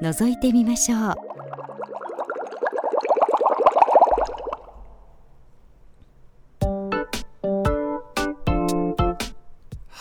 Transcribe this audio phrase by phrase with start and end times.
[0.00, 1.29] 覗いてみましょう。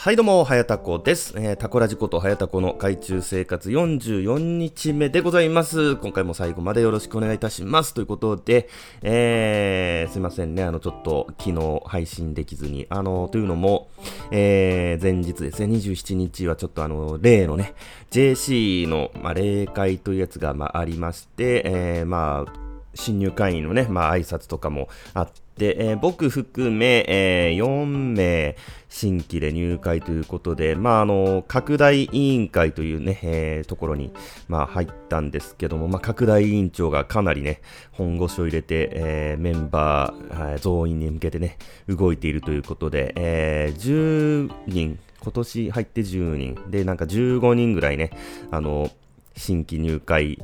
[0.02, 1.34] はいどうも、はやたこです。
[1.36, 5.98] えー、タコラジことはやたこの海中生活44日目でございます。
[5.98, 7.94] 今回も最後までよろしくお願いいたします。
[7.94, 8.70] ということで、
[9.02, 13.90] えー、すいませんね、あの、ちょっと昨日配信できずに、あの、というのも、
[14.32, 17.74] えー、前日ですね、27日はちょっとあの、例のね、
[18.10, 22.54] JC の、まあ、例会というやつが、まあ、ありまして、えー、まあ、
[22.96, 28.56] 新入会員のね、まあ、挨拶とかもあって、で、えー、僕含め、えー、4名
[28.88, 34.14] 新規で入会ということで、まあ、あの、拡大委員会というね、えー、ところに、
[34.48, 41.58] まあ、入ったんですけども、まあ、拡大委員長がかなりね、本腰を入れて、えー、メンバー、はい、増員に向けてね、
[41.90, 48.12] 動いているということで、えー、10人、今年入って10人、で、なんか15人ぐらいね、
[48.50, 48.90] あの、
[49.36, 50.40] 新規入会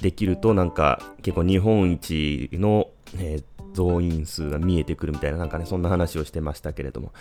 [0.00, 7.12] できると、なんか結構日本一の、えー増員数が見えてくるみたいな、なんかね、そんな話をしてましたけれども。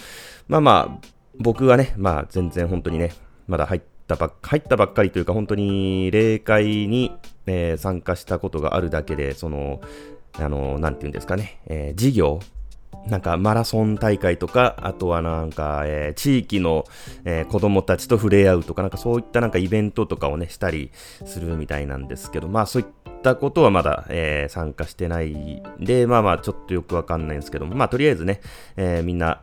[0.47, 1.07] まあまあ、
[1.39, 3.11] 僕はね、まあ全然本当にね、
[3.47, 7.11] まだ入ったばっ入ったばっかりというか、本当に霊界に、
[7.47, 9.81] えー、参加したことがあるだけで、その、
[10.39, 12.39] あの、なんていうんですかね、えー、事業、
[13.07, 16.85] なんかマラソン大会とか、あとはなんか、えー、地域の、
[17.25, 20.91] えー、子供たちと触れ合うとか、なんかそういったなんかイベントとかをね、したり
[21.25, 22.87] するみたいなんですけど、まあそういっ
[23.23, 28.41] たことはまだ、えー、参加してないで、まあまあちょっとよくわかんないんですけども、まあとりあえずね、
[28.77, 29.41] えー、みんな、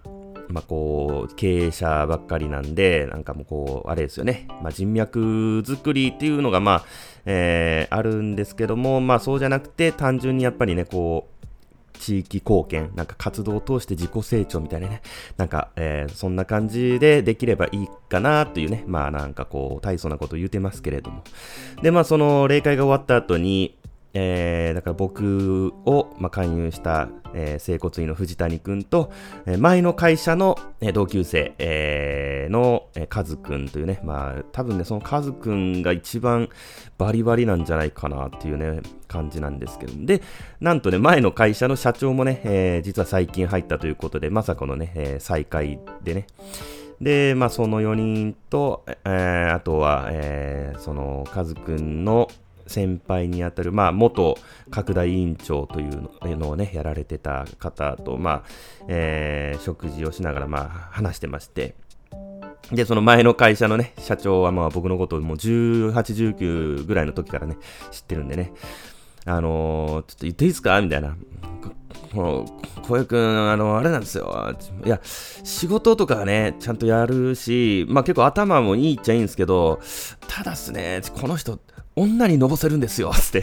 [0.48, 6.84] まあこう、経営者ばっかりなんで、なんかもうこう、あれですよね、まあ人脈作りっていうのがまあ、
[7.24, 11.29] えー、あるんですけども、まあそうじゃなくて、単純にやっぱりね、こう、
[12.00, 15.02] 地域貢献、なんか活動を通して自己成長みたいなね、
[15.36, 21.22] なんか、えー、そんな感じでできればいいかなというね、まあなんかこう、大層なこと言うてますけれども。
[21.82, 23.76] で、まあその例会が終わった後に、
[24.12, 29.10] えー、だから僕を、まあ、勧誘した、えー、整骨院の藤谷くんと、
[29.46, 36.48] えー、前の会社の、えー、同級生、えー、の、えー、カズくんというね、まあ、多分ね、そのカズくんが一番
[36.98, 39.92] バリバリなんじゃないかなっていうね、感じなんですけど。
[40.06, 40.22] で、
[40.60, 46.26] なんとね、前の会社の社長もね、えー、実は最近入ったということで、まさかのね、えー、再開でね、
[47.00, 52.28] で、まあ、その4人と、えー、あとは、えー、その、カズくんの、
[52.70, 54.38] 先輩にあたる、まあ、元
[54.70, 58.42] 拡大委員長というのをね、やられてた方と、まあ、
[58.86, 61.74] えー、食事をしながら、まあ、話してまして、
[62.70, 65.92] で、その前の会社のね、社長はまあ僕のことをもう18、
[66.36, 67.56] 19ぐらいの時からね、
[67.90, 68.52] 知ってるんでね、
[69.24, 70.80] あのー、ちょっと言っていいですか？
[70.80, 71.16] みたいな。
[72.12, 72.44] この
[72.82, 74.54] 小江くん、あの、あれなんですよ。
[74.84, 79.80] いや、仕事とかね、ちゃんとやるし、まあ結構頭もいいっちゃいいんですけど、
[80.26, 81.60] ただっすね、この人、
[81.96, 83.42] 女にのぼせるんですよ、 つって。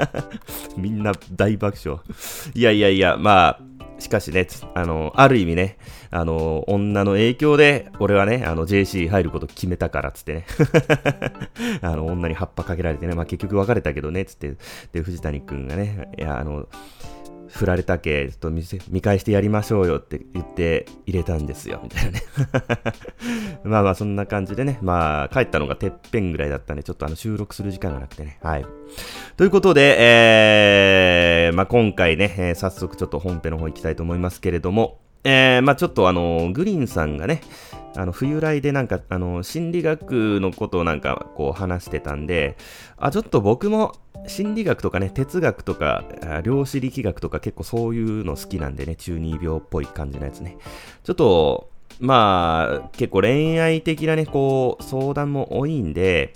[0.76, 2.00] みんな大爆笑。
[2.54, 3.60] いやいやいや、まあ、
[3.98, 5.78] しかしね、あの、ある意味ね、
[6.10, 10.46] あの、女の影響で、俺はね、あの、JC 入ること決めたから、つってね。
[11.80, 14.56] あの、女に葉っぱかけられてね、まあ結局別れたけどね、つって。
[14.92, 16.66] で、藤谷くんがね、いや、あの、
[17.52, 22.22] 振られたけ、ちょっと見返してやりましょうよって言って入れたんですよ、みたいなね。
[23.62, 28.38] まあまあそんな感じでね、まあ帰ったのがてっぺんぐらいだったんで、ちょっとあの収録する時間がなくてね。
[28.42, 28.66] はい。
[29.36, 37.42] ということで、えー、まあ今回ね、えー、早速ちょっと本編の方行きたいと思いますけれども、えー、まあちょっとあの、グリーンさんがね、
[37.96, 42.56] あの、冬来でなんか、あの、心理学のことをなんか、こう話してたんで、
[42.96, 43.92] あ、ちょっと僕も
[44.26, 46.04] 心理学とかね、哲学とか、
[46.42, 50.56] 量子力学とか結構そういうの好きなんでね、中二病っぽい感じのやつね。
[51.04, 51.70] ちょっと、
[52.00, 56.32] まあ、結構恋愛的なね、こう、相談も多いんで、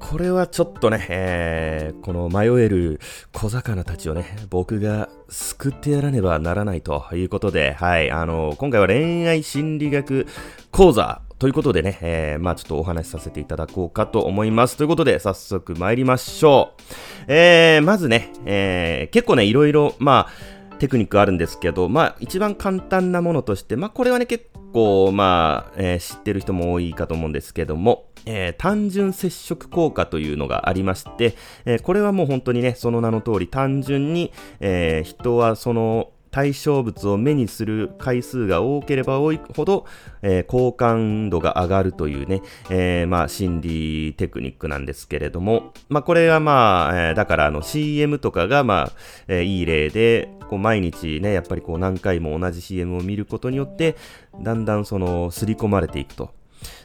[0.00, 3.00] これはちょっとね、えー、この迷える
[3.32, 10.26] 小魚たちをね、僕が救ってやらねばならないということで、はい、あの、今回は恋愛心理学
[10.70, 14.76] 講座ということでね、えー、まあちょっとお話しさせていただこうかと思います。
[14.76, 16.82] ということで、早速参りましょう。
[17.28, 31.34] えー、まずね、えー、結構ね、いろいろ、まあ、テクニックあるんですけど、まあ、一番簡単なものとして、まあ、これはね、結構、まあ、えー、知ってる人も多いかと思うんですけども、えー、単純接触効果というのがありまして、
[31.64, 39.86] えー、これはもう本当にね、その名の通り単純に、え、人はその対象物を目にする回数が多ければ多いほど、
[40.22, 48.92] えー、好感度が上がるというね、えー、まあ心理テクニックなんですけれども、まあこれはまあ、えー、だからあの CM とかがまあ、
[49.28, 53.96] えー、いい例で、こう毎日ね、やっぱりこう何回も同じ CM を見ることによって、
[54.40, 56.30] だんだんその刷り込まれていくと。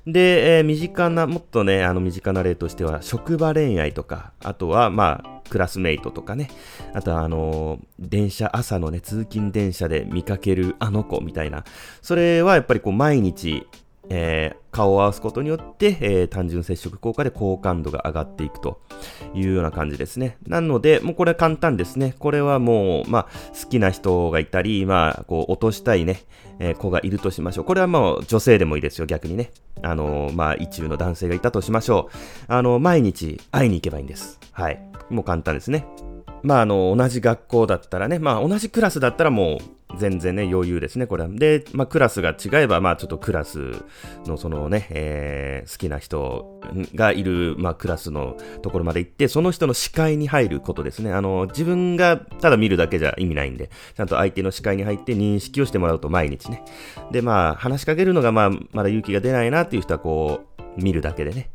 [0.06, 6.50] で、えー、身近な、もっとね、あの身近な例としては、職場恋愛とか、あとは、まあ、クラスメイトとかね、
[6.96, 11.64] あとは、あのー、電車、朝のね、通勤電車で見かけるあの子みたいな、
[12.02, 13.68] それはやっぱりこう、毎日、
[14.10, 18.82] えー、顔を合わすことによって、えー、単純接触効果で好感度が上がっていくと
[19.36, 20.38] いうような感じですね。
[20.48, 22.16] なので、もうこれは簡単ですね。
[22.18, 23.28] これはもう、まあ、
[23.64, 26.24] 好きな人がいたり、まあ、こう、落としたいね、
[26.58, 27.66] えー、子がいるとしましょう。
[27.66, 29.52] これはもう女性でもいいですよ、逆にね。
[29.82, 32.16] あのまあ、意中の男性がいたとしましょう。
[32.48, 34.40] あの、毎日会いに行けばいいんです。
[34.52, 34.93] はい。
[35.10, 35.86] もう簡単ですね。
[36.44, 41.30] まあ、あの、同じ学校だったらね、まあ、同じクラスだったらもう、全然ね、余裕ですね、これは。
[41.30, 43.84] で、まあ、クラスが違えば、まあ、ちょっとクラス
[44.26, 46.60] のそのね、えー、好きな人
[46.96, 51.14] がいる、まあ、クラスのところまで行って、その人の視界に入ることですね。
[51.14, 56.64] あの、自分がただ見るだけじゃ意味ないんで、ちゃんと相手の視界に入って認識をしてもらうと毎日ね。
[57.12, 61.52] で、まあ、話しかけるのが、まあ、まだ勇気が出ないなっていう人は、こう、見るだけでね。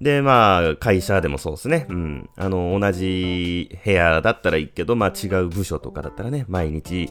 [0.00, 1.86] で、まあ、会社でもそうですね。
[1.88, 2.30] うん。
[2.36, 7.08] あの、同じ部屋だったらいいけど、まあ違う部署とかだったらね、毎日、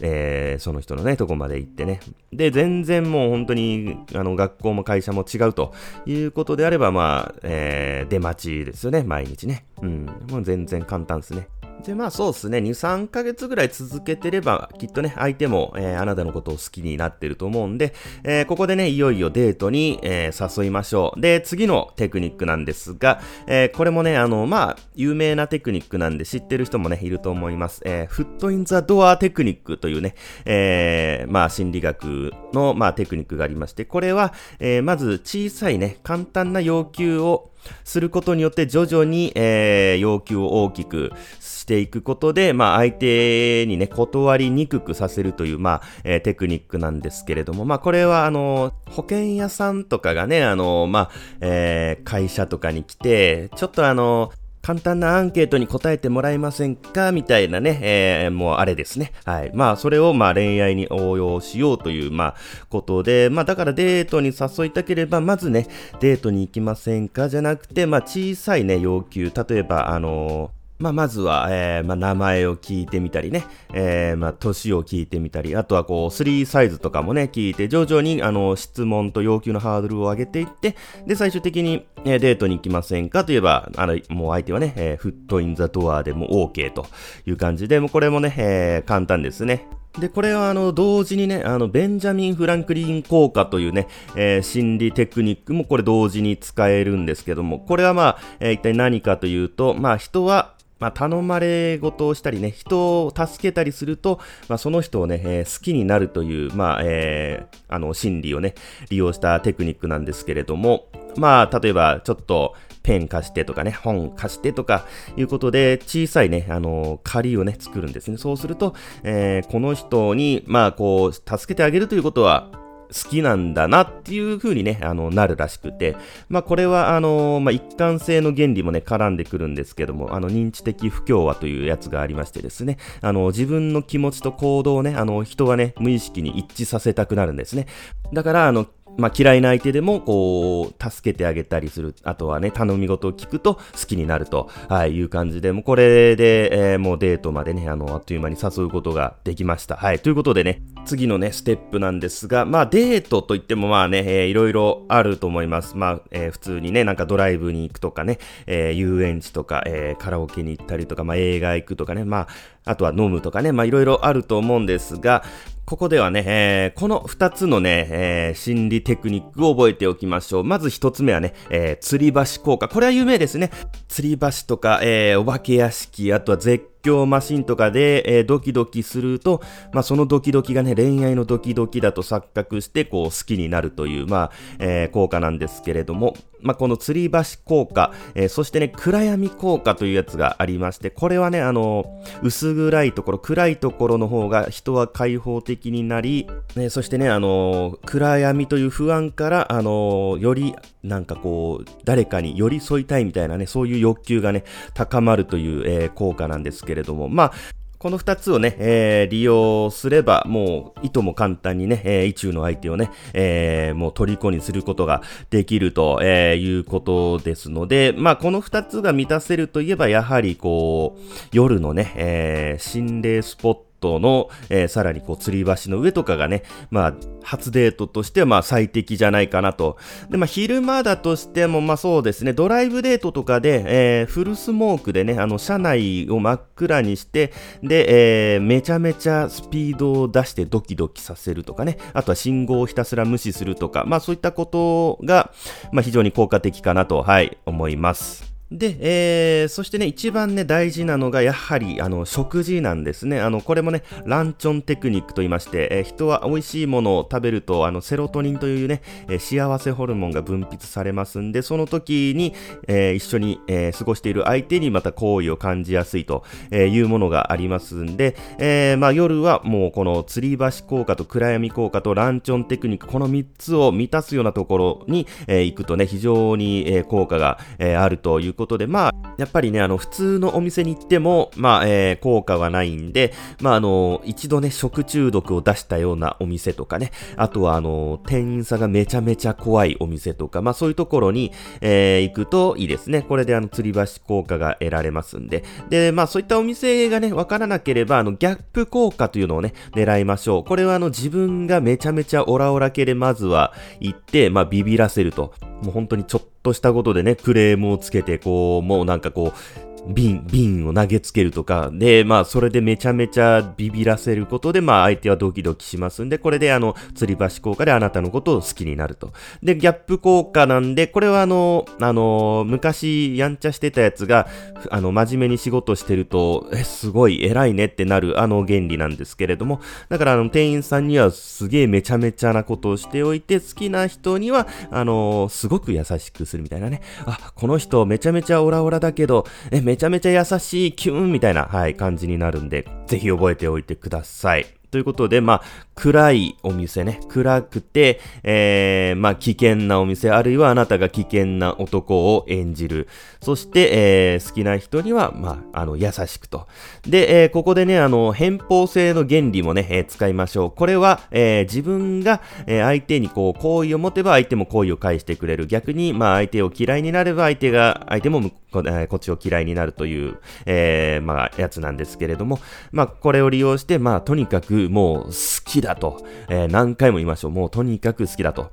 [0.00, 2.00] えー、その人のね、とこまで行ってね。
[2.32, 5.72] で、全然もう本当に、あの、学校も会社も違うと
[6.06, 9.66] いうことであれば、まあ、えー、出待ちですよね、毎日ね。
[9.82, 10.06] うん。
[10.30, 11.48] もう全然簡単ですね。
[11.88, 17.94] で、まあそうですね、2、3ヶ月ぐらい続けてれば、きっとね、相手も、えー、あなたのことを好きになってると思うんで、
[18.24, 21.20] えー、ここでね、いよいよデートに、えー、誘いましょう。
[21.20, 27.80] で、次のテクニックなんですが、えこれもね、あの、まあ、有名なテクニックなんで知ってる人もね、いると思います。
[27.86, 30.14] えフットインザドアテクニックというね、
[30.44, 37.50] えまあ、心理学の、まあ、テクニックがありまして、これは、えまず小さいね、簡単な要求を
[37.84, 51.10] することによって徐々に、えー、要求を大きくしていくことで、まあ、相手にね、断りにくくさせるという、まあ、えー、テクニックなんですけれども、まあ、これは、あの、保険屋さんとかがね、あの、まあ、
[51.40, 54.32] えー、会社とかに来て、ちょっとあの、
[54.68, 57.10] 簡単なアンケートに答えてもらえませんか？
[57.10, 59.12] みたいなね、えー、もうあれですね。
[59.24, 59.50] はい。
[59.54, 62.34] まあ、それをまあ恋愛に応用しようという、まあ、
[62.68, 65.68] ことで、まあ、だからデートに誘いたければ、まずね、
[66.00, 67.30] デートに行きませんか？
[67.30, 69.32] じゃなくて、まあ、小さいね、要求。
[69.48, 73.44] 例えば、あのーまあ、まずは、えー、まあ、名前を聞いてみたりね、
[73.74, 83.24] えー、まあ、年を聞いてみたり、あとはこう、3サイズとかもね、聞いて、徐々に、あの、質問と要求のハードルを上げていって、で、最終的に、えー、デートに行きませんか？
[83.24, 86.86] といえば、あの、もう相手はね、えー、フットインザドアでも OK と
[87.26, 89.66] いう感じで、もうこれもね、えー、簡単ですね。
[89.98, 108.54] で、これはあの、同時にね、あの、ベンジャミン・フランクリン効果というね、えー、心理テクニックもこれ同時に使えるんですけども、これはまあ、えー、一体何かというと、まあ、人は、まあ、頼まれ事をしたりね、人を助けたりすると、まあ、その人をね、えー、好きになるという、まあ、えー、あの、心理をね、
[108.90, 114.86] 利用したテクニックなんですけれども、まあ、例えば、ちょっと、ペン貸してとかね、本貸してとか
[115.16, 118.16] いうことで、小さいね、あの、借りをね、作るんですね。
[118.16, 122.50] そうすると、えー、この人に、まあ、こう、助けてあげるということは、
[122.88, 125.96] 好きなんだなっていう風にね、あの、なるらしくて、
[126.28, 137.66] まあ、これは、あの、まあ、一貫性の原理もね、絡んでくるんですけども、あの、認知的不協和というやつがありましてですね、あの、自分の気持ちと行動をね、あの、人はね、無意識に一致させたくなるんですね。
[138.12, 138.66] だから、あの、
[138.98, 141.94] まあ、嫌いな相手でも、こう、助けてあげたりする。
[142.02, 149.76] あとはね、頼み事を聞くと好きになると、はい、いう感じで、もうこれで、えー、もうデートまでね、あの、あっという間に誘うことができました。
[149.76, 155.76] はい、ということでね、次のね、ステップなんですが、まあ、デートといってもまあね、えー、いろいろあると思います。
[155.76, 162.28] まあ、えー、普通にね、なんかドライブに行くとかね、えー、遊園地とか、えー、カラオケに行ったりとか、まあ、映画行くとかね、まあ、
[162.64, 165.22] あとは飲むとかね、まあ、いろいろあると思うんですが、
[165.68, 170.44] ここではね、えー、この二つのね、えー、心理テクニックを覚えておきましょう。
[170.44, 172.68] まず一つ目はね、えー、吊り橋効果。
[172.68, 173.50] これは有名ですね。
[173.86, 179.42] 吊り橋とか、えー、お化け屋敷、あとは絶興マシンとかで、えー、ドキドキすると、
[179.72, 204.44] まあ、そのドキドキがね、恋愛のドキドキだと錯覚して、こう、好きになるという、まあ、えー、効果なんですけれども、まあ、この吊り橋効果、えー、そしてね、暗闇効果というやつがありまして、これはね、あの、薄暗いところ、暗いところの方が人は開放的になり、ね、そしてね、あの、暗闇という不安から、あの、より、なんかこう、誰かに寄り添いたいみたいなね、そういう欲求がね、
[204.74, 207.32] 高まるという、えー、効果なんですけれども、まあ、
[207.78, 221.00] この二つをね、えー、利用すれば、もう、いとも簡単にね、えー、意中の相手をね、えー、もう虜にすることができると、えー、いうことですので、まあ、この二つが満たせるといえば、やはりこう、
[221.32, 229.76] 夜のね、えー、心霊スポットトの、えー、さらにこう、吊り橋の上とかがね、まあ、初デートとしてはまあ最適じゃないかなと。
[230.10, 237.32] で、まあ、昼間だとしても、まあそうですね、ドライブデートとかで、えー、フルスモークでね、あの、車内を真っ暗にして、
[237.62, 245.32] で、えー、めちゃめちゃスピードを出してドキドキさせるとかね、あとは信号をひたすら無視するとか、まあそういったことが、
[245.72, 248.27] まあ非常に効果的かなと、はい、思います。
[248.50, 253.20] で、えー、そしてね、一番ね、大事なのが、やはり、あの、食事なんですね。
[253.20, 262.32] あの、これもね、ランチョンテクニックと言いまして、えー、人は美味しいものを食べると、あの、セロトニンというね、えー、幸せホルモンが分泌されますんで、その時に、
[262.66, 293.02] えー、一緒に、え、過ごしている相手にまた好意を感じやすいというものがありますんで、えー、まあ、夜はもうこの吊り橋効果と暗闇効果とランチョンテクニック、この3つを満たすようなところに、え、行くとね、非常に、え、効果が、え、あるということで、まあ、やっぱりね、あの、普通のお店に行っても、まあ、えー、効果はないんで、まあ、あの、一度ね、食中毒を出したようなお店とかね、あとは、あの、店員さんがめちゃめちゃ怖いお店とか、まあ、そういうところに、えー、行くといいですね。
[293.02, 295.42] これで、あの、吊り橋効果が得られますんで。
[295.68, 300.44] で、まあ、そういったお店がね、わからなければ、あの、ギャップ効果というのをね、狙いましょう。
[300.44, 305.34] これは、あの、自分がめちゃめちゃオラオラ系でまずは行って、まあ、ビビらせると。
[305.62, 319.12] もう本当にちょっとしたことでね、クレームをつけて、こう、もうなんかこう、瓶、瓶を投げつけるとか、で、まあ、それでめちゃめちゃビビらせることで、まあ、相手はドキドキしますんで、これであの、吊り橋効果であなたのことを好きになると。
[319.42, 324.28] で、ギャップ効果なんで、これはあの、あの、昔、やんちゃしてたやつが、
[324.70, 336.82] あの、真面目に仕事してると、え、すごい偉いねってなる、あの原理なんですけれども、だからあの、店員さんにはすげえめちゃめちゃなことをしておいて、好きな人には、あの、すごく優しくするみたいなね。
[337.06, 344.46] あ、この人めちゃめちゃオラオラだけど、え、めちゃめちゃ優しい、キューンみたいな、はい、感じになるんで、ぜひ覚えておいてください。
[344.70, 345.42] ということで、まあ、
[345.78, 352.88] 暗いお店ね、暗くて、えー、まあ、危険なお店、あるいはあなたが危険な男を演じる。
[353.22, 356.48] そして、えー、好きな人には、まあ、あの、優しくと。
[356.82, 360.50] で、えー、ここでね、あの、偏方性の原理もね、えー、使いましょう。
[360.50, 365.46] これは、えー、自分が、えー、相手にこう、好意を持てば相手も好意を返してくれる。
[365.46, 372.40] 逆に、まあ、相手を嫌いになれば相手が、相手もこえこっちを嫌いになるという、えー、まあ、やつなんですけれども、
[372.72, 375.12] まあ、これを利用して、まあ、とにかくもう好
[375.44, 377.30] きだだと、えー、何回も言いましょう。
[377.30, 378.50] もうとにかく好きだと。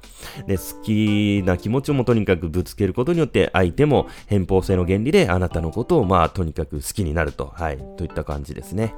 [0.48, 8.94] で、好きな気持ちをもとにかくぶつけることによって、相手も偏方性の原理であなたのことを、まあ、とにかく好きになると、はい、といった感じですね。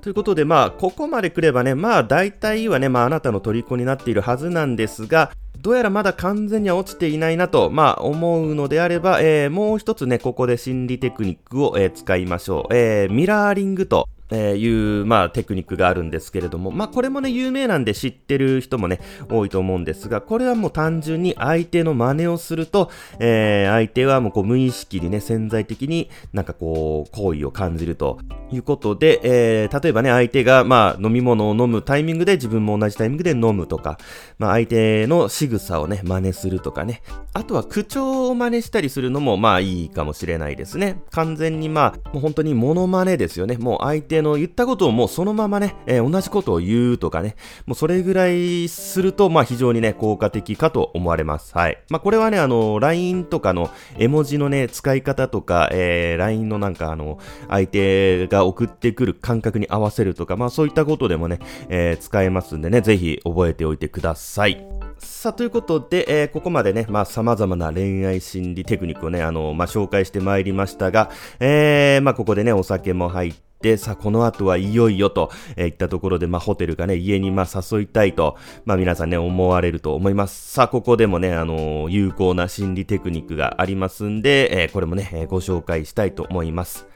[0.00, 12.76] ということで、まあ、ここまで来ればね、まあ、大体はね、まあ、あなたの虜になっているはずなんですが、どうやらまだ完全には落ちていないなと、まあ、思うのであれば、えー、もう一つね、ここで心理テクニックを、えー、使いましょう。
[12.76, 28.18] えー、ミラーリングとえー、いう、まあ、テクニックがあるんですけれども、まあ、これもね、有名なんで知ってる人もね、多いと思うんですが、これはもう単純に相手の真似をすると、えー、相手はもうこう無意識にね、潜在的になんかこう、行為を感じると
[28.52, 33.98] いうことで、えー、例えばね、相手が、まあ、飲み物を飲むタイミングで自分も同じタイミングで飲むとか、
[34.38, 37.02] まあ、相手の仕草をね、真似するとかね、
[37.32, 41.00] あとは口調を真似したりするのも、まあ、いいかもしれないですね。
[41.10, 43.56] 完全にまあ、もう本当にモノマネですよね。
[43.56, 51.56] もう相手あの言ったことをもうそのままね、えー、同じことを言うとかね、もうそれぐらいすると、まあ非常にね、効果的かと思われます。
[51.56, 51.78] はい。
[51.90, 57.18] まあこれはね、あの、LINE とかの絵文字のね、使い方とか、えー、LINE のなんかあの、
[57.48, 64.66] 相手が送ってくる感覚に合わせるとか、まあそういったことでもね、えー、使えますんでね、ぜひ覚えておいてください。
[64.98, 80.52] さあ、ということで、えー、ここまでね、まあ、様々な恋愛心理テクニックをね、あの、まあ、紹介してまいりましたが、えー、まあ、ここでね、お酒も入って、で、さあ、この後はいよいよと、えー、いったところで、まあ、ホテルかね、家にまあ、誘いたいと、まあ、皆さんね、思われると思います。
[80.52, 86.86] さあ、ここでもね、あのー、有効な心理テクニックがありますんで、えー、これもね、え、ご紹介したいと思います。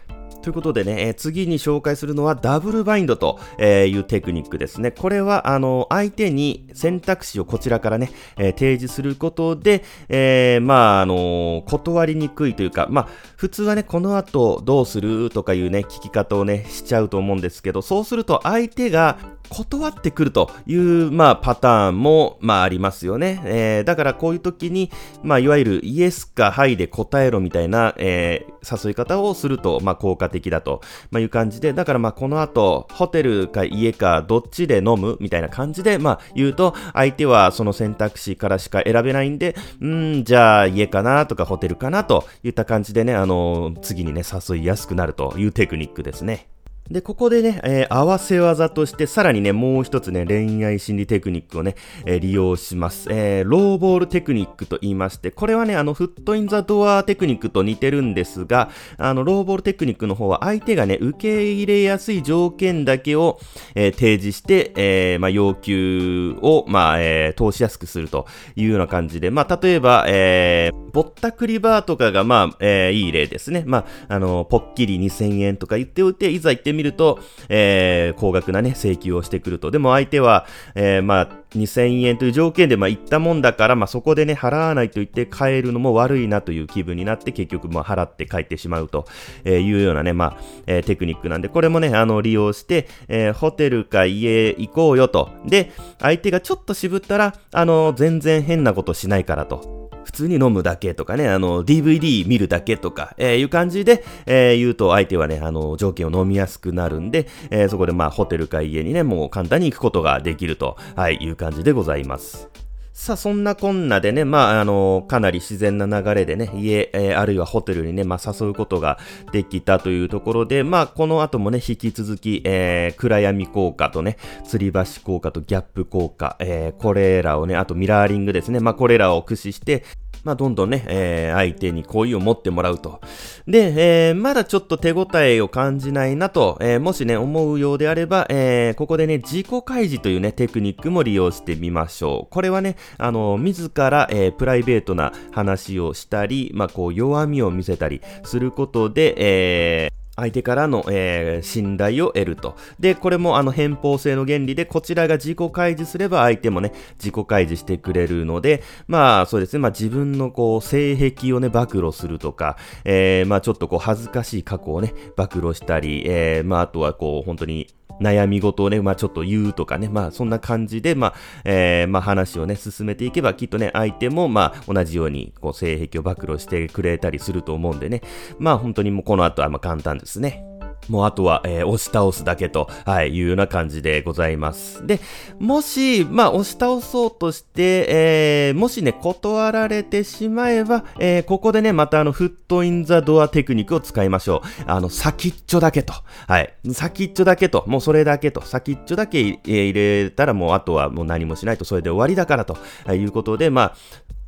[0.43, 4.91] ということでね、えー、次に紹介するのはダブルバインドというテクニックですね。
[4.91, 19.19] これは、あの、相手に選択肢をこちらからね、えー、提示することで、えー、まあ、あの断りにくいというか、まあ、普通はね、この後どうするとかいうね、聞き方をね、しちゃうと思うんですけど、そうすると相手が
[19.51, 23.43] 断ってくるという、まあ、パターンも、まあ、ありますよね。
[23.45, 24.91] えー、だからこういう時に、
[25.23, 30.81] まあ、いわゆるイエスかハイで答えろみたいな、えー、誘い方をすると、まあ、効果的だと、
[31.11, 46.50] まあ、いう感じで、だからまあ、この後、ホテルか家かどっちで飲むみたいな感じで、まあ、言うと、相手はその選択肢からしか選べないんで、うん、じゃあ家かなとかホテルかなといった感じでね、あのー、次にね、誘いやすくなるというテクニックですね。
[46.91, 53.09] で、ここでね、えー、合わせ技として、さらにね、もう一つね、恋愛心理テクニックをね、えー、利用します。
[53.13, 63.39] えー、ローボールテクニックと言いまして、これはね、あの、フットインザドアテクニックと似てるんですが、あの、ローボールテクニックの方は、相手がね、受け入れやすい条件だけを、
[63.77, 73.63] え提示して、えまあ、要求を、まあ、え通しやすくするというような感じで、まあ、例えば、えぼったくりバーとかが、まあ、えいい例ですね。
[73.65, 77.19] まあ、あの、ポッキリ2000円とか言っておいて、いざ行ってみると、
[77.49, 79.71] えー、高額なね、請求をしてくると。
[79.71, 89.07] でも相手は、えー、まあ、2000円という条件で、まあ、行ったもんだから、まあ、そこでね、払わないと言って帰るのも悪いなという気分になって、結局、まあ、払って帰ってしまうと
[89.45, 95.31] いうようなね、まあ、えー、テクニックなんで、これもね、あの、利用して、えー、ホテルか家行こうよと。
[95.47, 99.80] で、相手がちょっと渋ったら、あの、全然変なことしないからと。
[100.05, 112.70] 普通に飲むだけとかね、あの、DVD 見るだけとか、えー、いう感じで、えー、言うと相手はね、あの、条件を飲みやすくなるんで、えー、そこでまあ、ホテルか家にね、もう簡単に行くことができると、はい、いう感じでございます。
[112.93, 118.99] さあ、そんなこんなでね、まあ、あの、かなり自然な流れでね、家、えー、あるいはホテルにね、まあ、誘うことが
[119.33, 129.85] できたというところで、まあ、この後もね、引き続き、えー、暗闇効果とね、吊り橋効果とギャップ効果、えー、これらをね、あとミラーリングですね、まあ、これらを駆使して、
[130.25, 133.01] まあ、どんどんね、えー、相手に好意を持ってもらうと。
[133.47, 142.31] で、えー、まだちょっと手応えを感じないなと、えー、もしね、思うようであれば、えー、ここでね、自己開示というね、テクニックも利用してみましょう。
[142.31, 152.57] これはね、あの、自ら、えー、プライベートな話をしたり、まあ、こう、弱みを見せたりすることで、えー、相手からの、えー、信頼を得ると。
[152.79, 167.69] で、これもあの偏方性の原理で、こちらが自己開示すれば相手もね、自己開示してくれるので、まあそうですね、まあ自分のこう、性癖をね、暴露するとか、えー、まあちょっとこう、恥ずかしい過去をね、暴露したり、えー、まああとはこう、本当に、
[168.01, 178.03] 悩み事をね、まあちょっと言うとかね、まあそんな感じで、まあ、えー、まあ話をね、進めていけば、きっとね、相手もまあ同じように、こう、性癖を暴露してくれたりすると思うんでね、
[178.39, 180.45] まあ本当にもうこの後はまあ簡単ですね。
[180.89, 184.87] もうあとは、えー、押し倒すだけと、はい、いうような感じでございます。
[184.87, 185.01] で、
[185.39, 194.63] もし、まあ、押し倒そうとして、えー、もしね、断られてしまえば、えー、ここでね、またあの、フットインザドアテクニックを使いましょう。
[194.67, 195.93] あの、先っちょだけと。
[196.27, 196.55] はい。
[196.73, 197.65] 先っちょだけと。
[197.67, 198.41] もうそれだけと。
[198.41, 203.77] 先っちょだけ入れたらもうあとはもう何もしないと、それで終わりだからとはいうことで、まあ、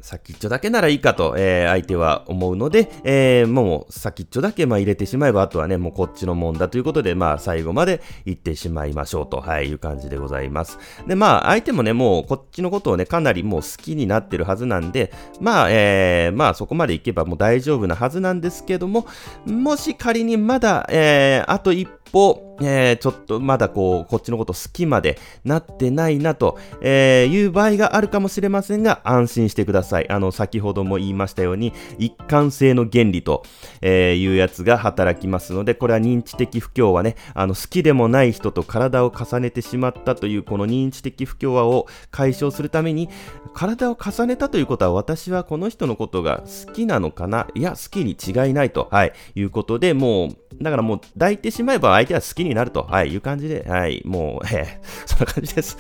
[0.03, 10.79] 先っちょだけならいいかと、えー、相手は思うので、えー、もう先っちょだけまあ入れてしまえば、あとはね、もうこっちのもんだということで、まあ最後まで行ってしまいましょうと、はい、いう感じでございます。
[11.07, 19.07] で、まあ相手もね、もうこっちのことをね、かなりもう好きになってるはずなんで、まあ、えー、まあそこまで行けばもう大丈夫なはずなんですけども、
[19.47, 22.02] もし仮にまだ、えー、あと一歩、
[22.61, 30.11] えー、ちょっとまだこう、こっちのこと好きまでなってないなと、え、いう場合があるかもしれませんが、安心してください。
[30.11, 33.43] あの、先ほども言いましたように、一貫性の原理と、
[33.81, 43.09] え、いうやつが働きますので、これは認知的不協和ね、あの、好きでもない人と体を重ねてしまったという、この認知的不協和を解消するために、
[43.55, 47.49] 体を重ねたということは、私はこの人のことが好きなのかな？
[47.55, 55.77] いや、好きに違いないと、はい、いうことで、もう、だからもう抱いてしまえば相手は好きになると、はい、いう感じで、はい、もう、ええ、そんな感じです。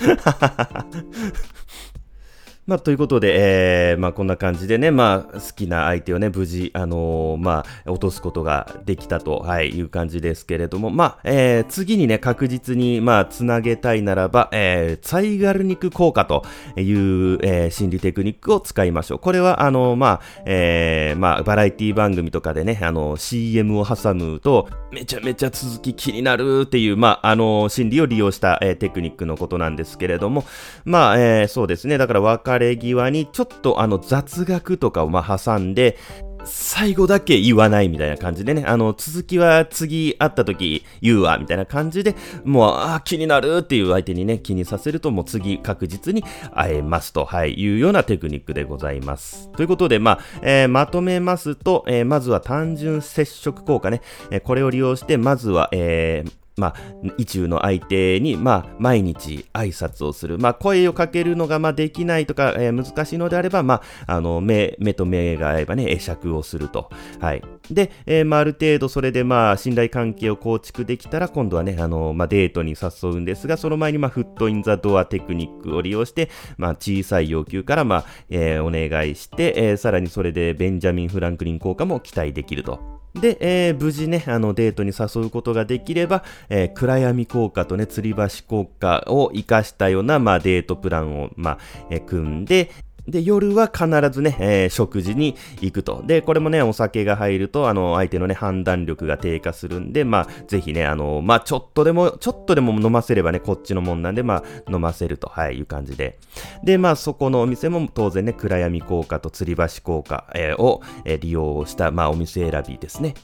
[2.64, 16.44] まあ、ということで、えー、まあ、こんな感じでね、まあ、好きな相手をね、無事、あのー、まあ、落とすことができたと、はい、いう感じですけれども、まあ、えー、次にね、確実に、まあ、つなげたいならば、えー、ツァイガル肉効果と
[16.76, 19.18] いう、えー、心理テクニックを使いましょう。
[19.18, 30.44] これは、あのー、まあ、えー、まあ、バラエティ番組とかでね、あのー、CM を挟むと、めちゃめちゃ続き気になるっていう、まあ、あのー、心理を利用した、えー、テクニックのことなんですけれども、
[30.84, 32.20] まあ、えー、そうですね、だから
[32.52, 35.98] 別れ際にちょっとあの雑学とかをまあ挟んで、
[36.44, 49.50] 最後だけ言わないみたいな感じでね、あの、続きは次会った時言うわ、みたいな感じで、もう、ああ、気になるっていう相手にね、気にさせると、もう次確実に会えますと、はい、いうようなテクニックでございます。
[49.52, 56.74] ということで、まあ、えー、まとめますと、えー、まずは単純接触効果ね、えー、これを利用して、まずは、えー、まあ、
[57.16, 60.38] 意中の相手に、まあ、毎日挨拶をする。
[60.38, 66.90] まあ、声をかけるのが、まあ、できないとか、えー、難しいのであれば、まあ、あの、目、目と目が合えばね、会釈をすると。
[67.20, 67.42] はい。
[67.70, 83.01] で、えー、まあ、ある程度それで、まあ、信頼関係を構築できたら、今度はね、あの、まあ、デートに誘うんですが、その前に、まあ、フットインザドアテクニックを利用して、まあ、小さい要求から、まあ、えー、お願いして、えー、さらにそれでベンジャミン・フランクリン効果も期待できると。
[83.14, 91.58] で、えー、無事ね、あのデートに誘うことができれば、えー、暗闇効果とね、吊り橋効果を活かしたような、まあ、デートプランを、まあ、
[91.90, 92.70] えー、組んで、
[93.08, 96.02] で、夜は必ずね、えー、食事に行くと。
[96.06, 106.18] で、これもね、お酒が入ると、あの、相手のね、判断力が低下するんで、まあ、ぜひね、あの、まあ、ちょっとでも、ちょっとでも飲ませればね、こっちのもんなんで、まあ、飲ませると、はい、いう感じで。
[106.62, 113.14] で、まあ、そこのお店も当然ね、暗闇効果と吊り橋効果、えー、を、えー、利用した、まあ、お店選びですね。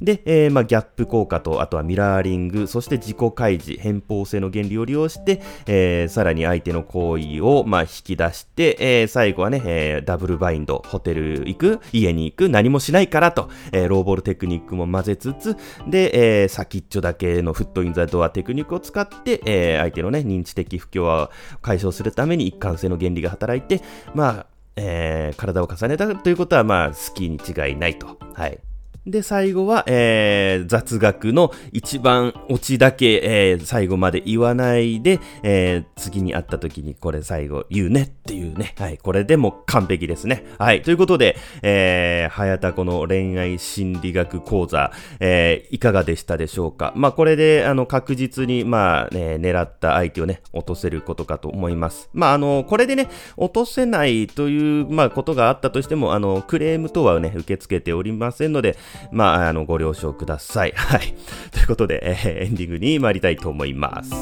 [0.00, 15.56] で、えー、まあ、ギャップ効果と、あとはミラーリング、そして自己開示、偏方性の原理を利用して、えー、さらに相手の行為を、まあ、引き出して、えー、最後はね、えー、ダブルバインド、ホテル行く、家に行く、何もしないからと、えー、ローボールテクニックも混ぜつつ、
[15.86, 21.30] で、えー、先っちょだけのフットインザドアテクニックを使って、えー、相手のね、認知的不協和を
[21.60, 28.18] 解消するために一貫性の原理が働いて、まあ、えー、体を重ねたということは、まあ、スキーに違いないと。
[28.34, 28.58] はい。
[29.04, 38.74] で、最後は、えー、雑学の一番オチだけ、えー、最後まで言わないで、えー、次に会った時にこれ最後言うねっていうね。
[38.78, 38.98] はい。
[38.98, 40.44] これでも完璧ですね。
[40.56, 40.82] はい。
[40.82, 46.92] ということで、えー、早田子の恋愛心理学講座、えー、いかがでしたでしょうか？
[46.94, 52.08] まあ、これで、あの、確実に、まあ、ね、狙った相手をね、落とせることかと思います。
[52.12, 58.76] まあ、あの、これでね、落とせないという、まあ、ことがあったとしても、あの、クレーム等はね、受け付けておりませんので、
[59.10, 60.72] まあ、あの、ご了承ください。
[60.76, 61.14] はい。
[61.50, 64.12] ということで、えー、エンディングに参りたいと思います。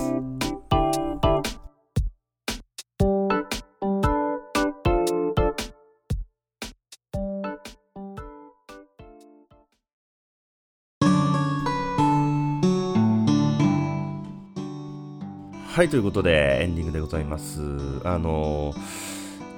[15.73, 17.61] はい、ということで、エンディングでございます。
[18.05, 19.11] あのー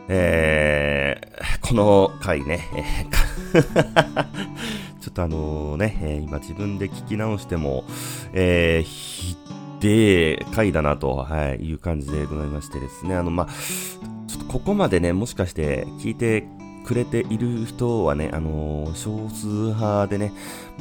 [0.08, 4.26] えー、この回ね、えー、
[5.02, 7.84] ちょっとあのね、え、今自分で聞き直しても、
[8.32, 9.36] えー、ひ
[9.80, 16.46] でえ回だなと、はい、いう感じでございましてですね、あの、まあ、ちょっとここまでね、もしかして聞いて
[16.86, 20.32] くれている人はね、あの、少数派でね、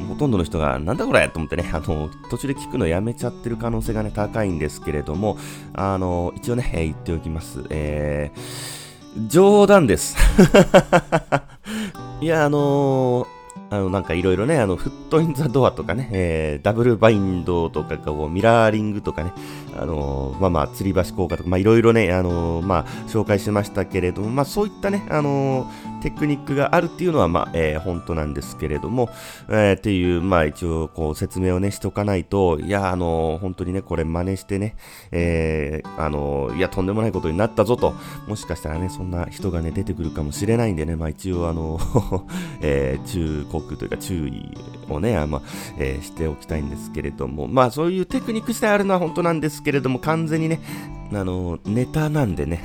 [0.07, 5.39] ほとんどの人が、なんだこれと思ってね、あの、途中で聞くのやめちゃってる可能性がね、高いんですけれども、
[5.73, 7.63] あの、一応ね、言っておきます。
[7.71, 8.81] えー
[9.27, 10.15] 冗談です。
[12.21, 13.40] いや、あのー
[13.71, 19.31] あの、なんかいろいろね、あの、フットインザドアとかね、えー、ダブルバインドとか、こう、ミラーリングとかね、
[19.77, 25.71] あのー、まあまあ、吊り橋効果とか、まあいろいろね、あのー、まあ、紹介しましたけれども、まあそういったね、あの
[26.01, 29.09] テクニックがあるっていうのは、まあ、え本当なんですけれども、
[29.49, 34.75] えっていう、まあ一応、こう、説明をね、しとかないと、いや、あの本当にね、これ真似してね、
[35.11, 37.93] えあのいや、とんでもないことになったぞと、
[38.27, 41.79] もしかしたらね、そんな人がね、出てくるかもしれないんでね、まあ一応、あの
[42.61, 44.57] え中国というか注意
[44.89, 45.41] をね、あまあ、
[45.77, 50.59] えー、しておきたいんですけれども、まあそういうテクニック自体あるのは本当なんですけれども、完全にね、
[51.19, 52.63] あの、ネタなんでね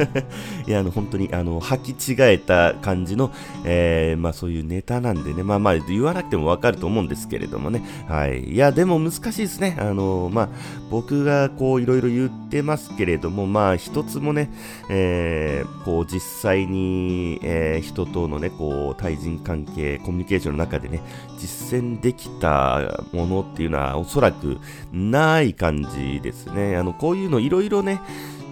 [0.66, 3.30] いや、あの、本当に、あの、履き違えた感じの、
[3.64, 8.52] えー、まあそういうネタなんでね、まあまあ言わなくてもわかると思うんですけれどもね、はい。
[8.52, 9.76] いや、でも難しいですね。
[9.78, 10.48] あの、まあ、
[10.90, 14.50] 僕がこう、いろいろ言ってますけれども、まあ、一つもね、
[14.90, 21.00] えー、こう、実際に、えー、人とのね、こう、対人関係、コミュニケーションの中でね、
[21.44, 24.58] 実践できたものっていうのはおそらく
[24.92, 26.76] ない感じですね。
[26.76, 28.00] あの、こういうのいろいろね、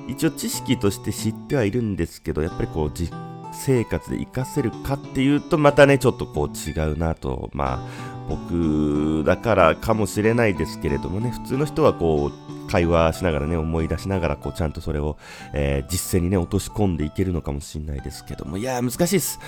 [0.08, 3.16] 一応知識として知ってはいるんですけど、やっぱりこう、実
[3.54, 15.16] 生活で活かせるかっていうと、またね、ちょっとこう違うなと、まあ、僕だからかもしれないですけれどもね、普通の人はこう、会話しながらね、思い出しながら、こう、ちゃんとそれを、
[15.52, 19.38] えー、実践にね、落とし込んでいけるのかもしれないですけども、いや、難しいです。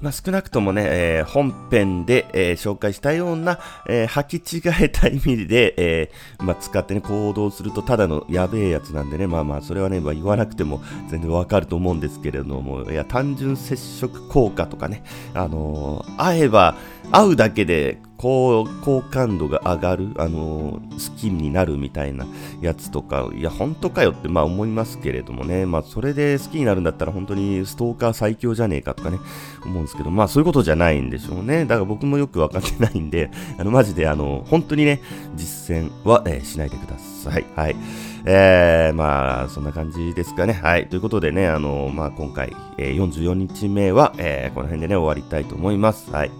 [0.00, 3.58] まあ、少なくともね、えー、本編で、えー、紹介したような、
[3.88, 15.02] えー、履き違えた意味で、えまあ、使ってね、行動するとただのやべえやつなんでね、まあまあ、それはね、まあ、言わなくても全然わかると思うんですけれども、いや、単純接触効果とかね、
[15.34, 16.76] あの会えば、
[17.10, 22.26] 会うだけでこう、好感度が上がる、あのー、好きになるみたいな
[22.60, 29.18] やつとか、いや、本当かよって、まあ思いますけれどもね、まあそれで好きになるんだったら本当にストーカー最強じゃねえかとかね、
[29.64, 31.64] 思うんですけど、まあそういうことじゃないんでしょうね。
[31.64, 35.00] だから僕もよくわかってないんで、あの、マジであの、本当にね、
[35.36, 37.44] 実践は、えー、しないでください。
[37.54, 37.76] はい。
[38.24, 40.52] えー、まあ、そんな感じですかね。
[40.52, 40.88] はい。
[40.88, 46.10] ということでね、あの、まあ今回、えー、44日目は、えー、この辺でね、終わりたいと思います。
[46.10, 46.30] はい。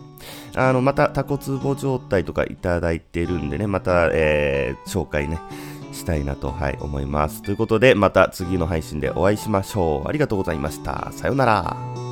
[0.55, 5.39] あの、またタコツボ状態とかいただいてるんでね、また、えー、紹介ね、
[5.99, 7.43] したいなと、はい、思います。
[7.43, 10.09] ということで、また次の配信でお会いしましょう。
[10.09, 11.11] ありがとうございました。
[11.13, 12.08] さようなら。